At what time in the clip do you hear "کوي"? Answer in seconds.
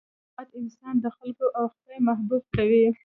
2.55-2.85